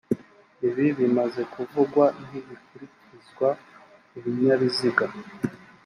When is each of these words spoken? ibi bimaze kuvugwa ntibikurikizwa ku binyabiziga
ibi 0.67 0.85
bimaze 0.97 1.41
kuvugwa 1.53 2.05
ntibikurikizwa 2.25 3.47
ku 4.07 4.17
binyabiziga 4.23 5.05